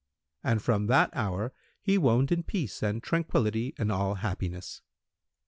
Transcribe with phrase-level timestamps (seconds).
[0.43, 4.81] And from that hour he woned in peace and tranquillity and all happiness.